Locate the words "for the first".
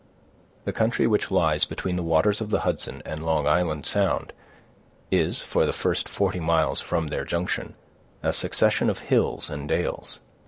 5.43-6.09